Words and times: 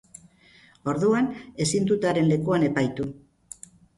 Orduan, 0.93 1.27
ezin 1.67 1.85
dut 1.91 2.09
haren 2.11 2.27
lekuan 2.31 2.65
epaitu. 2.71 3.09